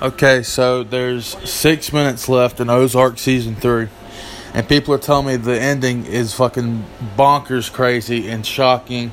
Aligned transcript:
Okay, 0.00 0.44
so 0.44 0.84
there's 0.84 1.26
six 1.50 1.92
minutes 1.92 2.28
left 2.28 2.60
in 2.60 2.70
Ozark 2.70 3.18
season 3.18 3.56
three, 3.56 3.88
and 4.54 4.68
people 4.68 4.94
are 4.94 4.98
telling 4.98 5.26
me 5.26 5.34
the 5.34 5.60
ending 5.60 6.06
is 6.06 6.32
fucking 6.34 6.84
bonkers, 7.16 7.72
crazy, 7.72 8.28
and 8.28 8.46
shocking. 8.46 9.10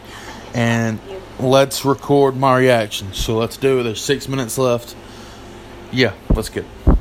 And 0.54 1.00
let's 1.40 1.86
record 1.86 2.36
my 2.38 2.60
reaction. 2.60 3.14
So 3.14 3.36
let's 3.36 3.58
do 3.58 3.80
it. 3.80 3.84
There's 3.84 4.00
six 4.00 4.28
minutes 4.28 4.60
left. 4.60 4.96
Yeah, 5.92 6.14
let's 6.36 6.50
get. 6.50 6.66
It. 6.86 6.95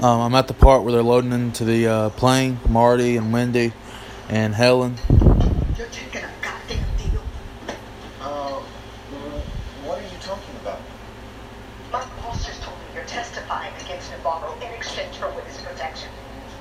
Um, 0.00 0.20
I'm 0.20 0.34
at 0.36 0.46
the 0.46 0.54
part 0.54 0.84
where 0.84 0.92
they're 0.92 1.02
loading 1.02 1.32
into 1.32 1.64
the 1.64 1.88
uh, 1.88 2.10
plane. 2.10 2.60
Marty 2.68 3.16
and 3.16 3.32
Wendy 3.32 3.72
and 4.28 4.54
Helen. 4.54 4.94
You're 5.76 5.88
taking 5.88 6.22
a 6.22 6.30
goddamn 6.40 6.86
deal. 6.96 7.20
Uh, 8.20 8.60
what 9.82 9.98
are 9.98 10.02
you 10.02 10.18
talking 10.20 10.54
about? 10.62 10.78
My 11.90 12.04
boss 12.22 12.46
just 12.46 12.62
told 12.62 12.78
me 12.78 12.84
you're 12.94 13.02
testifying 13.06 13.72
against 13.84 14.12
Navarro 14.12 14.54
in 14.58 14.72
exchange 14.72 15.16
for 15.16 15.28
witness 15.32 15.60
protection. 15.62 16.10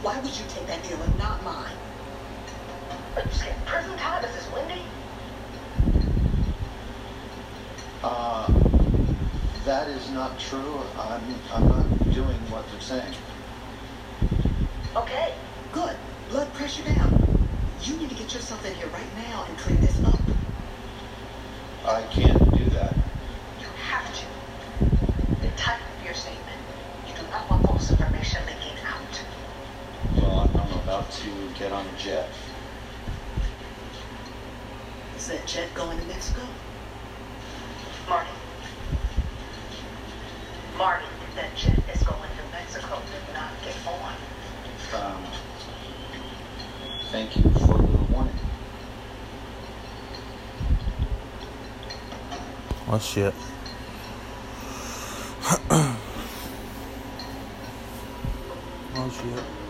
Why 0.02 0.20
would 0.20 0.36
you 0.36 0.46
take 0.50 0.66
that 0.66 0.82
deal 0.84 1.00
and 1.00 1.20
not 1.20 1.44
mine? 1.44 1.76
Are 3.18 3.22
you 3.22 3.32
scared 3.32 3.56
prison 3.68 3.96
time? 4.00 4.26
Is 4.26 4.34
this 4.34 4.52
Wendy? 4.52 4.82
Uh, 8.04 8.52
that 9.66 9.88
is 10.08 10.14
not 10.14 10.40
true. 10.40 10.82
I'm, 10.98 11.22
I'm 11.54 11.68
not 11.68 12.14
doing 12.14 12.38
what 12.50 12.64
they're 12.72 12.82
saying. 12.82 13.14
Okay, 14.96 15.34
good. 15.72 15.96
Blood 16.30 16.54
pressure 16.54 16.84
down. 16.84 17.12
You 17.84 17.98
need 17.98 18.10
to 18.10 18.16
get 18.16 18.34
yourself 18.34 18.66
in 18.66 18.74
here 18.76 18.88
right 18.88 19.16
now 19.30 19.46
and 19.48 19.58
clean 19.58 19.80
this 19.82 20.04
up. 20.04 20.20
I 21.86 22.04
can't 22.12 22.40
do 22.58 22.66
that. 22.72 22.96
You 23.60 23.68
have 23.68 24.14
to. 24.14 24.26
The 25.42 25.50
type 25.56 25.80
of 25.80 26.06
your 26.06 26.14
statement. 26.14 26.60
You 27.08 27.14
do 27.16 27.22
not 27.30 27.50
want 27.50 27.66
false 27.66 27.92
information 27.92 28.42
leaking 28.46 28.84
out. 28.86 29.22
Well, 30.18 30.40
I'm, 30.40 30.62
I'm 30.62 30.80
about 30.80 31.12
to 31.12 31.30
get 31.58 31.72
on 31.72 31.86
a 31.86 31.98
jet. 32.00 32.30
Is 35.16 35.28
that 35.28 35.46
jet 35.46 35.74
going 35.74 36.00
to 36.00 36.06
Mexico? 36.06 36.42
Marty. 38.08 38.30
Marty, 40.78 41.06
if 41.28 41.36
that 41.36 41.56
jet 41.56 41.80
is 41.92 42.04
going 42.04 42.22
to 42.22 42.52
Mexico, 42.52 43.00
do 43.00 43.34
not 43.34 43.50
get 43.66 43.76
on. 43.88 44.14
Um, 44.94 45.24
thank 47.10 47.36
you 47.36 47.42
for 47.50 47.80
the 47.80 48.14
warning. 48.14 48.34
Oh 52.90 53.00
shit. 53.00 53.34
oh 58.96 59.10
shit. 59.10 59.67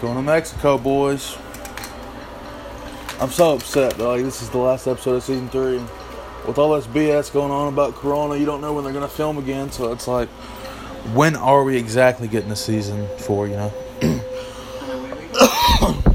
Going 0.00 0.14
to 0.14 0.22
Mexico, 0.22 0.78
boys. 0.78 1.36
I'm 3.20 3.30
so 3.30 3.54
upset. 3.56 3.98
Like, 3.98 4.22
this 4.22 4.42
is 4.42 4.50
the 4.50 4.58
last 4.58 4.86
episode 4.86 5.16
of 5.16 5.24
season 5.24 5.48
three. 5.48 5.80
With 6.46 6.56
all 6.56 6.74
this 6.74 6.86
BS 6.86 7.32
going 7.32 7.50
on 7.50 7.72
about 7.72 7.94
Corona, 7.94 8.36
you 8.36 8.46
don't 8.46 8.60
know 8.60 8.72
when 8.72 8.84
they're 8.84 8.92
going 8.92 9.08
to 9.08 9.12
film 9.12 9.38
again. 9.38 9.72
So 9.72 9.92
it's 9.92 10.06
like, 10.06 10.28
when 11.14 11.34
are 11.34 11.64
we 11.64 11.76
exactly 11.76 12.28
getting 12.28 12.50
to 12.50 12.56
season 12.56 13.08
four, 13.18 13.48
you 13.48 13.56
know? 13.56 13.72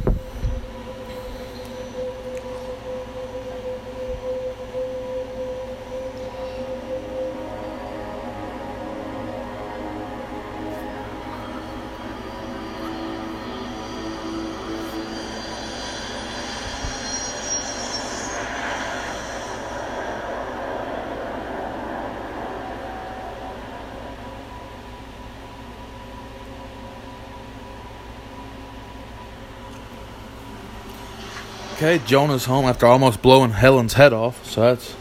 Okay, 31.84 32.02
Jonah's 32.06 32.46
home 32.46 32.64
after 32.64 32.86
almost 32.86 33.22
blowing 33.22 33.52
Helen's 33.52 33.96
head 33.96 34.14
off, 34.14 34.46
so 34.46 34.62
that's 34.62 34.96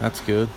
that's 0.00 0.20
good. 0.20 0.48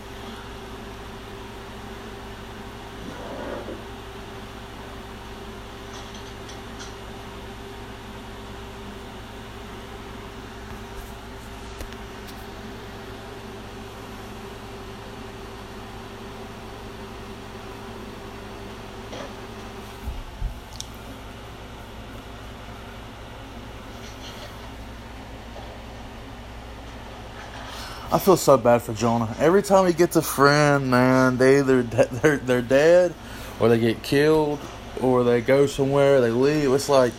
I 28.16 28.18
feel 28.18 28.38
so 28.38 28.56
bad 28.56 28.82
for 28.82 28.94
Jonah. 28.94 29.36
Every 29.40 29.62
time 29.62 29.88
he 29.88 29.92
gets 29.92 30.16
a 30.16 30.22
friend, 30.22 30.90
man, 30.90 31.36
they 31.36 31.60
either 31.60 31.84
de- 31.84 32.06
they're 32.22 32.38
they're 32.38 32.62
dead, 32.62 33.14
or 33.60 33.68
they 33.68 33.78
get 33.78 34.04
killed, 34.04 34.58
or 35.02 35.26
they 35.26 35.42
go 35.42 35.66
somewhere, 35.66 36.22
they 36.22 36.32
leave. 36.32 36.72
It's 36.72 36.88
like, 36.88 37.12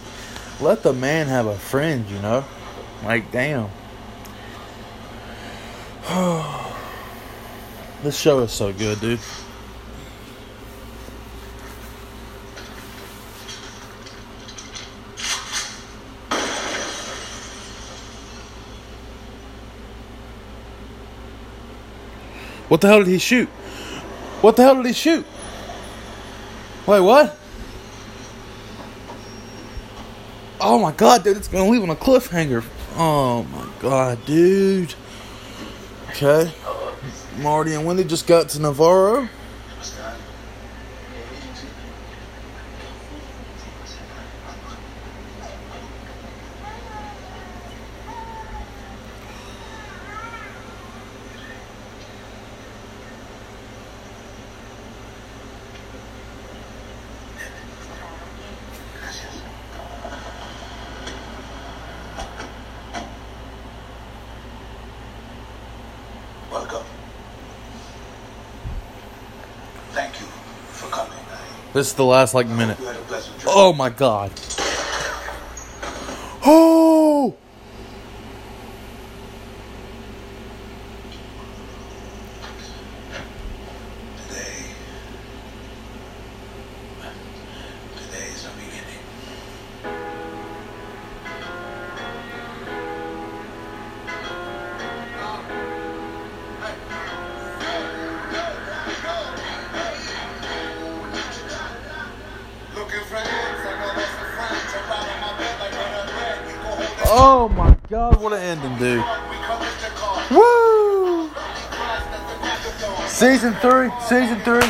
let 0.59 0.83
the 0.83 0.95
man 0.95 1.27
have 1.27 1.45
a 1.45 1.59
friend, 1.59 2.09
you 2.09 2.19
know? 2.21 2.47
Like, 3.05 3.31
damn. 3.31 3.69
this 8.03 8.19
show 8.19 8.39
is 8.39 8.53
so 8.53 8.73
good, 8.73 8.99
dude. 8.99 9.21
What 22.69 22.81
the 22.81 22.89
hell 22.89 22.99
did 22.99 23.09
he 23.09 23.19
shoot? 23.19 23.49
What 24.41 24.57
the 24.57 24.63
hell 24.63 24.77
did 24.77 24.87
he 24.87 24.93
shoot? 24.93 25.27
Wait, 26.87 27.01
what? 27.01 27.39
Oh 30.61 30.79
my 30.79 30.93
god, 30.93 31.25
dude, 31.25 31.37
it's 31.37 31.49
gonna 31.49 31.69
leave 31.71 31.83
on 31.83 31.91
a 31.91 31.97
cliffhanger. 31.97 32.65
Oh 32.97 33.45
my 33.45 33.69
god, 33.81 34.25
dude. 34.25 34.95
Okay. 36.11 36.53
Marty 37.39 37.75
and 37.75 37.85
Wendy 37.85 38.05
just 38.05 38.27
got 38.27 38.49
to 38.51 38.61
Navarro. 38.61 39.29
Welcome. 66.57 66.87
Thank 69.91 70.19
you 70.21 70.27
for 70.73 70.89
coming. 70.89 71.13
I 71.31 71.73
This 71.75 71.89
is 71.89 71.93
the 71.93 72.05
last 72.05 72.33
like 72.33 72.47
minute. 72.47 72.79
hope 72.79 72.81
you 72.81 72.87
had 72.87 72.97
a 72.97 73.01
pleasant 73.01 73.39
trip. 73.39 73.53
Oh 73.55 73.75
my 73.75 73.91
god. 73.91 74.31
Oh 107.09 107.49
my 107.49 107.77
god, 107.89 108.21
what 108.21 108.33
an 108.33 108.41
ending, 108.41 108.77
dude. 108.79 109.05
Woo! 110.31 111.31
Season 113.07 113.55
three, 113.55 113.91
season 114.09 114.41
three. 114.41 114.69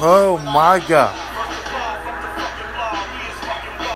Oh 0.00 0.40
my 0.44 0.82
god. 0.88 1.27